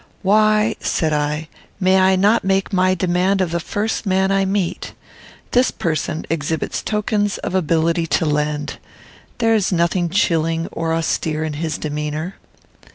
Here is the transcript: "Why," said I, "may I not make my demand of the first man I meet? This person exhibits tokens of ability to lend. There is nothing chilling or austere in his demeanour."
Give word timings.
"Why," 0.23 0.75
said 0.79 1.13
I, 1.13 1.47
"may 1.79 1.99
I 1.99 2.15
not 2.15 2.43
make 2.43 2.73
my 2.73 2.95
demand 2.95 3.39
of 3.39 3.51
the 3.51 3.59
first 3.59 4.03
man 4.07 4.31
I 4.31 4.45
meet? 4.45 4.93
This 5.51 5.69
person 5.69 6.25
exhibits 6.27 6.81
tokens 6.81 7.37
of 7.37 7.53
ability 7.53 8.07
to 8.07 8.25
lend. 8.25 8.79
There 9.37 9.53
is 9.53 9.71
nothing 9.71 10.09
chilling 10.09 10.65
or 10.71 10.91
austere 10.95 11.43
in 11.43 11.53
his 11.53 11.77
demeanour." 11.77 12.37